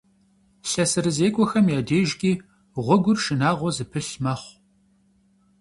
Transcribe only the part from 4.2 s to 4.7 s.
мэхъу.